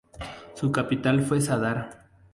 Su 0.55 0.71
capital 0.71 1.21
fue 1.21 1.41
Zadar. 1.41 2.07